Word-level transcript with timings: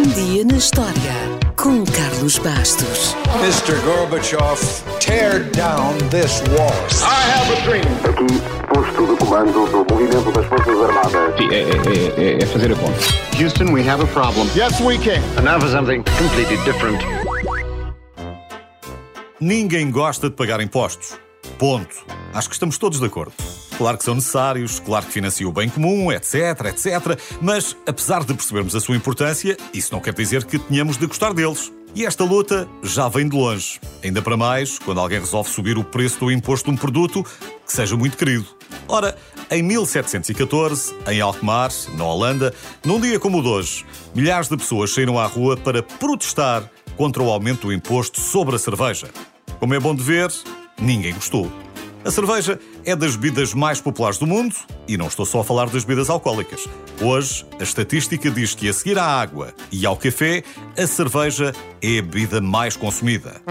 Um 0.00 0.02
dia 0.14 0.46
na 0.46 0.56
história 0.56 0.94
com 1.56 1.84
Carlos 1.84 2.38
Bastos. 2.38 3.14
Mr. 3.42 3.78
Gorbachev, 3.84 4.58
tear 4.98 5.40
down 5.50 5.92
this 6.08 6.40
wall. 6.56 6.72
I 7.02 7.30
have 7.30 7.52
a 7.52 7.60
dream. 7.66 7.84
Aqui, 8.08 8.40
posto 8.72 9.06
de 9.06 9.16
comando 9.18 9.52
do 9.66 9.84
movimento 9.94 10.32
das 10.32 10.46
Forças 10.46 10.80
Armadas. 10.80 11.36
Sim, 11.36 11.48
é, 11.50 11.60
é- 11.60 12.32
é- 12.38 12.42
é 12.42 12.46
fazer 12.46 12.72
a 12.72 12.76
conta. 12.76 12.98
Houston, 13.38 13.74
we 13.74 13.86
have 13.86 14.02
a 14.02 14.06
problem. 14.06 14.48
Yes, 14.56 14.80
we 14.80 14.96
can. 14.96 15.20
And 15.36 15.42
now 15.42 15.60
for 15.60 15.68
something 15.68 16.02
completely 16.18 16.56
different. 16.64 17.02
Ninguém 19.38 19.90
gosta 19.90 20.30
de 20.30 20.34
pagar 20.34 20.62
impostos. 20.62 21.18
Ponto. 21.58 21.94
Acho 22.32 22.48
que 22.48 22.54
estamos 22.54 22.78
todos 22.78 23.00
de 23.00 23.04
acordo. 23.04 23.34
Claro 23.80 23.96
que 23.96 24.04
são 24.04 24.14
necessários, 24.14 24.78
claro 24.78 25.06
que 25.06 25.12
financiam 25.12 25.48
o 25.48 25.52
bem 25.54 25.66
comum, 25.66 26.12
etc, 26.12 26.66
etc. 26.66 27.18
Mas, 27.40 27.74
apesar 27.86 28.22
de 28.22 28.34
percebermos 28.34 28.76
a 28.76 28.80
sua 28.80 28.94
importância, 28.94 29.56
isso 29.72 29.94
não 29.94 30.02
quer 30.02 30.12
dizer 30.12 30.44
que 30.44 30.58
tenhamos 30.58 30.98
de 30.98 31.06
gostar 31.06 31.32
deles. 31.32 31.72
E 31.94 32.04
esta 32.04 32.22
luta 32.22 32.68
já 32.82 33.08
vem 33.08 33.26
de 33.26 33.34
longe. 33.34 33.80
Ainda 34.04 34.20
para 34.20 34.36
mais, 34.36 34.78
quando 34.78 35.00
alguém 35.00 35.18
resolve 35.18 35.48
subir 35.48 35.78
o 35.78 35.82
preço 35.82 36.20
do 36.20 36.30
imposto 36.30 36.68
de 36.68 36.74
um 36.74 36.76
produto 36.76 37.24
que 37.24 37.72
seja 37.72 37.96
muito 37.96 38.18
querido. 38.18 38.44
Ora, 38.86 39.16
em 39.50 39.62
1714, 39.62 40.94
em 41.08 41.22
Alkmaar, 41.22 41.72
na 41.96 42.04
Holanda, 42.04 42.52
num 42.84 43.00
dia 43.00 43.18
como 43.18 43.38
o 43.38 43.42
de 43.42 43.48
hoje, 43.48 43.86
milhares 44.14 44.50
de 44.50 44.58
pessoas 44.58 44.92
saíram 44.92 45.18
à 45.18 45.24
rua 45.24 45.56
para 45.56 45.82
protestar 45.82 46.70
contra 46.98 47.22
o 47.22 47.30
aumento 47.30 47.68
do 47.68 47.72
imposto 47.72 48.20
sobre 48.20 48.56
a 48.56 48.58
cerveja. 48.58 49.08
Como 49.58 49.72
é 49.72 49.80
bom 49.80 49.94
de 49.94 50.02
ver, 50.02 50.30
ninguém 50.78 51.14
gostou. 51.14 51.50
A 52.02 52.10
cerveja 52.10 52.58
é 52.84 52.96
das 52.96 53.14
bebidas 53.14 53.52
mais 53.52 53.78
populares 53.78 54.16
do 54.16 54.26
mundo 54.26 54.54
e 54.88 54.96
não 54.96 55.06
estou 55.06 55.26
só 55.26 55.40
a 55.40 55.44
falar 55.44 55.68
das 55.68 55.84
bebidas 55.84 56.08
alcoólicas. 56.08 56.66
Hoje, 57.00 57.44
a 57.58 57.62
estatística 57.62 58.30
diz 58.30 58.54
que 58.54 58.68
a 58.68 58.72
seguir 58.72 58.98
à 58.98 59.04
água 59.04 59.52
e 59.70 59.84
ao 59.84 59.96
café, 59.96 60.42
a 60.78 60.86
cerveja 60.86 61.52
é 61.82 61.98
a 61.98 62.02
bebida 62.02 62.40
mais 62.40 62.74
consumida. 62.74 63.42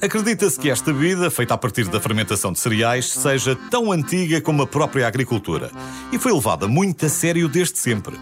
Acredita-se 0.00 0.58
que 0.58 0.70
esta 0.70 0.92
bebida, 0.92 1.30
feita 1.30 1.54
a 1.54 1.58
partir 1.58 1.88
da 1.88 2.00
fermentação 2.00 2.52
de 2.52 2.60
cereais, 2.60 3.10
seja 3.10 3.56
tão 3.70 3.90
antiga 3.90 4.40
como 4.40 4.62
a 4.62 4.66
própria 4.66 5.06
agricultura 5.06 5.70
e 6.12 6.18
foi 6.18 6.32
levada 6.32 6.68
muito 6.68 7.06
a 7.06 7.08
sério 7.08 7.48
desde 7.48 7.78
sempre. 7.78 8.16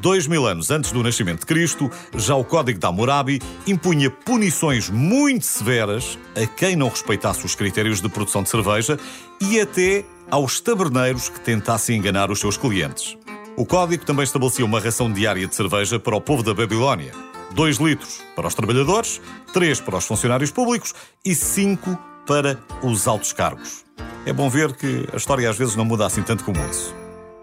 Dois 0.00 0.28
mil 0.28 0.46
anos 0.46 0.70
antes 0.70 0.92
do 0.92 1.02
nascimento 1.02 1.40
de 1.40 1.46
Cristo, 1.46 1.90
já 2.14 2.36
o 2.36 2.44
Código 2.44 2.78
de 2.78 2.86
Hammurabi 2.86 3.40
impunha 3.66 4.08
punições 4.08 4.88
muito 4.88 5.44
severas 5.44 6.16
a 6.40 6.46
quem 6.46 6.76
não 6.76 6.88
respeitasse 6.88 7.44
os 7.44 7.56
critérios 7.56 8.00
de 8.00 8.08
produção 8.08 8.44
de 8.44 8.48
cerveja 8.48 8.96
e 9.40 9.60
até 9.60 10.04
aos 10.30 10.60
taberneiros 10.60 11.28
que 11.28 11.40
tentassem 11.40 11.98
enganar 11.98 12.30
os 12.30 12.38
seus 12.38 12.56
clientes. 12.56 13.18
O 13.56 13.66
código 13.66 14.04
também 14.04 14.22
estabelecia 14.22 14.64
uma 14.64 14.78
ração 14.78 15.12
diária 15.12 15.48
de 15.48 15.54
cerveja 15.54 15.98
para 15.98 16.14
o 16.14 16.20
povo 16.20 16.44
da 16.44 16.54
Babilónia. 16.54 17.12
2 17.54 17.78
litros 17.78 18.20
para 18.36 18.46
os 18.46 18.54
trabalhadores, 18.54 19.20
3 19.52 19.80
para 19.80 19.96
os 19.96 20.04
funcionários 20.04 20.52
públicos 20.52 20.94
e 21.24 21.34
5 21.34 21.98
para 22.24 22.56
os 22.84 23.08
altos 23.08 23.32
cargos. 23.32 23.84
É 24.24 24.32
bom 24.32 24.48
ver 24.48 24.76
que 24.76 25.08
a 25.12 25.16
história 25.16 25.50
às 25.50 25.58
vezes 25.58 25.74
não 25.74 25.84
muda 25.84 26.06
assim 26.06 26.22
tanto 26.22 26.44
como 26.44 26.58
isso. 26.70 26.94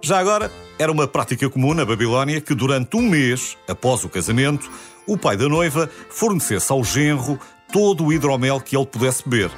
Já 0.06 0.20
agora, 0.20 0.52
era 0.78 0.92
uma 0.92 1.08
prática 1.08 1.50
comum 1.50 1.74
na 1.74 1.84
Babilónia 1.84 2.40
que 2.40 2.54
durante 2.54 2.96
um 2.96 3.02
mês, 3.02 3.58
após 3.68 4.04
o 4.04 4.10
casamento, 4.10 4.70
o 5.08 5.18
pai 5.18 5.36
da 5.36 5.50
noiva 5.50 5.90
fornecesse 6.12 6.72
ao 6.72 6.84
genro 6.84 7.40
todo 7.74 8.06
o 8.06 8.14
hidromel 8.14 8.62
que 8.62 8.78
ele 8.78 8.86
pudesse 8.86 9.28
beber. 9.28 9.50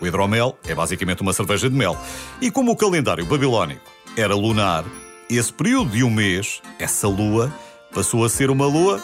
O 0.00 0.06
hidromel 0.06 0.56
é 0.66 0.74
basicamente 0.74 1.20
uma 1.20 1.34
cerveja 1.34 1.68
de 1.68 1.76
mel. 1.76 1.98
E 2.40 2.50
como 2.50 2.72
o 2.72 2.76
calendário 2.76 3.26
babilónico 3.26 3.82
era 4.16 4.34
lunar, 4.34 4.86
esse 5.28 5.52
período 5.52 5.90
de 5.90 6.02
um 6.02 6.08
mês, 6.08 6.62
essa 6.78 7.06
lua, 7.06 7.52
passou 7.92 8.24
a 8.24 8.30
ser 8.30 8.48
uma 8.48 8.64
lua 8.64 9.02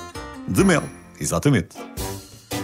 de 0.49 0.65
mel. 0.65 0.83
Exatamente. 1.21 1.77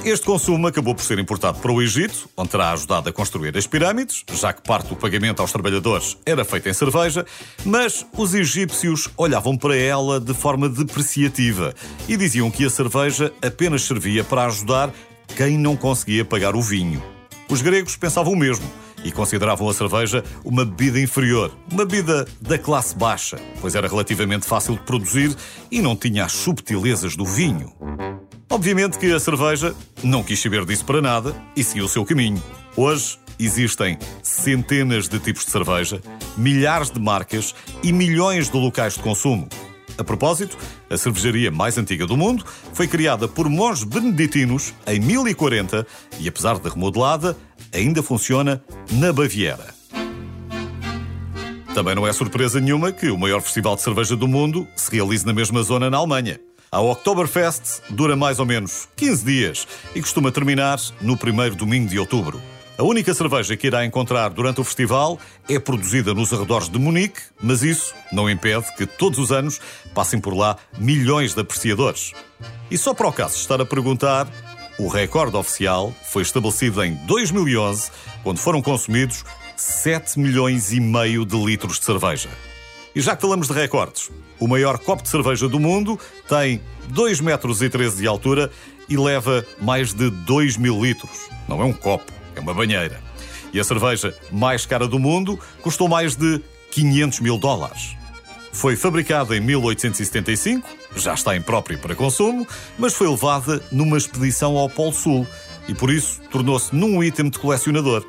Este 0.04 0.26
consumo 0.26 0.66
acabou 0.66 0.96
por 0.96 1.04
ser 1.04 1.20
importado 1.20 1.60
para 1.60 1.70
o 1.70 1.80
Egito, 1.80 2.28
onde 2.36 2.48
terá 2.48 2.72
ajudado 2.72 3.08
a 3.08 3.12
construir 3.12 3.56
as 3.56 3.68
pirâmides, 3.68 4.24
já 4.32 4.52
que 4.52 4.60
parte 4.60 4.88
do 4.88 4.96
pagamento 4.96 5.40
aos 5.40 5.52
trabalhadores 5.52 6.16
era 6.26 6.44
feito 6.44 6.68
em 6.68 6.72
cerveja, 6.74 7.24
mas 7.64 8.04
os 8.18 8.34
egípcios 8.34 9.08
olhavam 9.16 9.56
para 9.56 9.76
ela 9.76 10.18
de 10.18 10.34
forma 10.34 10.68
depreciativa 10.68 11.72
e 12.08 12.16
diziam 12.16 12.50
que 12.50 12.64
a 12.64 12.70
cerveja 12.70 13.32
apenas 13.40 13.82
servia 13.82 14.24
para 14.24 14.46
ajudar 14.46 14.92
quem 15.36 15.56
não 15.56 15.76
conseguia 15.76 16.24
pagar 16.24 16.56
o 16.56 16.60
vinho. 16.60 17.00
Os 17.48 17.62
gregos 17.62 17.94
pensavam 17.94 18.32
o 18.32 18.36
mesmo 18.36 18.68
e 19.04 19.12
consideravam 19.12 19.68
a 19.68 19.74
cerveja 19.74 20.24
uma 20.44 20.64
bebida 20.64 20.98
inferior, 20.98 21.52
uma 21.70 21.84
bebida 21.84 22.26
da 22.40 22.58
classe 22.58 22.96
baixa, 22.96 23.38
pois 23.60 23.76
era 23.76 23.86
relativamente 23.86 24.46
fácil 24.46 24.74
de 24.74 24.80
produzir 24.80 25.32
e 25.70 25.80
não 25.80 25.94
tinha 25.94 26.24
as 26.24 26.32
subtilezas 26.32 27.14
do 27.14 27.24
vinho. 27.24 27.72
Obviamente 28.52 28.98
que 28.98 29.10
a 29.10 29.18
cerveja 29.18 29.74
não 30.04 30.22
quis 30.22 30.38
saber 30.38 30.66
disso 30.66 30.84
para 30.84 31.00
nada 31.00 31.34
e 31.56 31.64
seguiu 31.64 31.86
o 31.86 31.88
seu 31.88 32.04
caminho. 32.04 32.40
Hoje 32.76 33.18
existem 33.38 33.98
centenas 34.22 35.08
de 35.08 35.18
tipos 35.18 35.46
de 35.46 35.50
cerveja, 35.50 36.02
milhares 36.36 36.90
de 36.90 37.00
marcas 37.00 37.54
e 37.82 37.90
milhões 37.94 38.50
de 38.50 38.56
locais 38.58 38.92
de 38.92 39.00
consumo. 39.00 39.48
A 39.96 40.04
propósito, 40.04 40.58
a 40.90 40.98
cervejaria 40.98 41.50
mais 41.50 41.78
antiga 41.78 42.06
do 42.06 42.14
mundo 42.14 42.44
foi 42.74 42.86
criada 42.86 43.26
por 43.26 43.48
monges 43.48 43.84
beneditinos 43.84 44.74
em 44.86 45.00
1040 45.00 45.86
e, 46.20 46.28
apesar 46.28 46.58
de 46.58 46.68
remodelada, 46.68 47.34
ainda 47.72 48.02
funciona 48.02 48.62
na 48.90 49.14
Baviera. 49.14 49.74
Também 51.74 51.94
não 51.94 52.06
é 52.06 52.12
surpresa 52.12 52.60
nenhuma 52.60 52.92
que 52.92 53.08
o 53.08 53.16
maior 53.16 53.40
festival 53.40 53.76
de 53.76 53.80
cerveja 53.80 54.14
do 54.14 54.28
mundo 54.28 54.68
se 54.76 54.92
realize 54.92 55.24
na 55.24 55.32
mesma 55.32 55.62
zona 55.62 55.88
na 55.88 55.96
Alemanha. 55.96 56.38
A 56.74 56.80
Oktoberfest 56.80 57.82
dura 57.90 58.16
mais 58.16 58.38
ou 58.38 58.46
menos 58.46 58.88
15 58.96 59.24
dias 59.26 59.68
e 59.94 60.00
costuma 60.00 60.32
terminar 60.32 60.80
no 61.02 61.18
primeiro 61.18 61.54
domingo 61.54 61.86
de 61.86 61.98
outubro. 61.98 62.40
A 62.78 62.82
única 62.82 63.12
cerveja 63.12 63.54
que 63.58 63.66
irá 63.66 63.84
encontrar 63.84 64.30
durante 64.30 64.62
o 64.62 64.64
festival 64.64 65.20
é 65.50 65.58
produzida 65.58 66.14
nos 66.14 66.32
arredores 66.32 66.70
de 66.70 66.78
Munique, 66.78 67.20
mas 67.42 67.62
isso 67.62 67.94
não 68.10 68.30
impede 68.30 68.74
que 68.74 68.86
todos 68.86 69.18
os 69.18 69.30
anos 69.30 69.60
passem 69.92 70.18
por 70.18 70.34
lá 70.34 70.56
milhões 70.78 71.34
de 71.34 71.42
apreciadores. 71.42 72.14
E 72.70 72.78
só 72.78 72.94
para 72.94 73.06
o 73.06 73.12
caso 73.12 73.36
estar 73.36 73.60
a 73.60 73.66
perguntar, 73.66 74.26
o 74.78 74.88
recorde 74.88 75.36
oficial 75.36 75.92
foi 76.02 76.22
estabelecido 76.22 76.82
em 76.82 76.94
2011, 77.04 77.90
quando 78.22 78.38
foram 78.38 78.62
consumidos 78.62 79.26
7 79.58 80.18
milhões 80.18 80.72
e 80.72 80.80
meio 80.80 81.26
de 81.26 81.36
litros 81.36 81.78
de 81.78 81.84
cerveja. 81.84 82.30
E 82.94 83.00
já 83.00 83.16
que 83.16 83.22
falamos 83.22 83.48
de 83.48 83.54
recordes, 83.54 84.10
o 84.38 84.46
maior 84.46 84.78
copo 84.78 85.02
de 85.02 85.08
cerveja 85.08 85.48
do 85.48 85.58
mundo 85.58 85.98
tem 86.28 86.60
2,13 86.92 87.22
metros 87.22 87.58
13 87.58 87.96
de 87.96 88.06
altura 88.06 88.50
e 88.88 88.96
leva 88.96 89.46
mais 89.60 89.94
de 89.94 90.10
2 90.10 90.56
mil 90.58 90.82
litros. 90.82 91.28
Não 91.48 91.60
é 91.60 91.64
um 91.64 91.72
copo, 91.72 92.12
é 92.36 92.40
uma 92.40 92.52
banheira. 92.52 93.00
E 93.52 93.60
a 93.60 93.64
cerveja 93.64 94.14
mais 94.30 94.66
cara 94.66 94.86
do 94.86 94.98
mundo 94.98 95.38
custou 95.62 95.88
mais 95.88 96.16
de 96.16 96.40
500 96.70 97.20
mil 97.20 97.38
dólares. 97.38 97.96
Foi 98.52 98.76
fabricada 98.76 99.34
em 99.34 99.40
1875, 99.40 100.68
já 100.96 101.14
está 101.14 101.34
imprópria 101.34 101.78
para 101.78 101.94
consumo, 101.94 102.46
mas 102.78 102.92
foi 102.92 103.08
levada 103.08 103.62
numa 103.72 103.96
expedição 103.96 104.58
ao 104.58 104.68
Polo 104.68 104.92
Sul 104.92 105.26
e 105.66 105.74
por 105.74 105.90
isso 105.90 106.20
tornou-se 106.30 106.74
num 106.74 107.02
item 107.02 107.30
de 107.30 107.38
colecionador. 107.38 108.04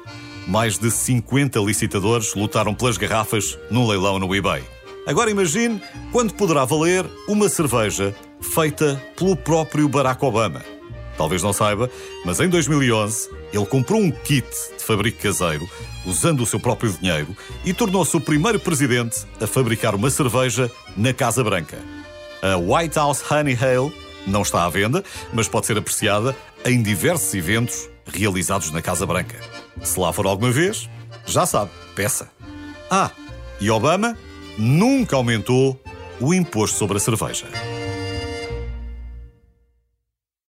Mais 0.47 0.77
de 0.77 0.91
50 0.91 1.59
licitadores 1.59 2.33
lutaram 2.35 2.73
pelas 2.73 2.97
garrafas 2.97 3.57
num 3.71 3.87
leilão 3.87 4.19
no 4.19 4.35
eBay. 4.35 4.63
Agora 5.05 5.31
imagine 5.31 5.81
quanto 6.11 6.33
poderá 6.33 6.65
valer 6.65 7.05
uma 7.27 7.49
cerveja 7.49 8.15
feita 8.41 9.01
pelo 9.15 9.35
próprio 9.35 9.87
Barack 9.87 10.23
Obama. 10.23 10.61
Talvez 11.17 11.43
não 11.43 11.53
saiba, 11.53 11.89
mas 12.25 12.39
em 12.39 12.49
2011 12.49 13.29
ele 13.53 13.65
comprou 13.65 14.01
um 14.01 14.11
kit 14.11 14.47
de 14.77 14.83
fabrico 14.83 15.21
caseiro, 15.21 15.67
usando 16.05 16.41
o 16.41 16.45
seu 16.45 16.59
próprio 16.59 16.91
dinheiro, 16.91 17.35
e 17.63 17.73
tornou-se 17.73 18.15
o 18.17 18.21
primeiro 18.21 18.59
presidente 18.59 19.25
a 19.39 19.45
fabricar 19.45 19.93
uma 19.93 20.09
cerveja 20.09 20.71
na 20.97 21.13
Casa 21.13 21.43
Branca. 21.43 21.77
A 22.41 22.57
White 22.57 22.95
House 22.95 23.23
Honey 23.29 23.57
Ale 23.61 23.93
não 24.25 24.41
está 24.41 24.65
à 24.65 24.69
venda, 24.69 25.03
mas 25.31 25.47
pode 25.47 25.67
ser 25.67 25.77
apreciada 25.77 26.35
em 26.65 26.81
diversos 26.81 27.33
eventos 27.33 27.89
realizados 28.05 28.71
na 28.71 28.81
Casa 28.81 29.05
Branca. 29.05 29.62
Se 29.81 29.99
lá 29.99 30.13
for 30.13 30.25
alguma 30.25 30.51
vez, 30.51 30.89
já 31.25 31.45
sabe, 31.45 31.71
peça. 31.95 32.29
Ah, 32.89 33.11
e 33.59 33.69
Obama 33.71 34.17
nunca 34.57 35.15
aumentou 35.15 35.79
o 36.19 36.33
imposto 36.33 36.77
sobre 36.77 36.97
a 36.97 36.99
cerveja. 36.99 37.47